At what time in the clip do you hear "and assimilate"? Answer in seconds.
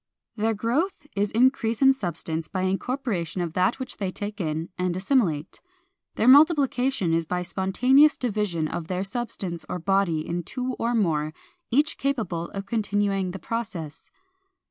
4.75-5.61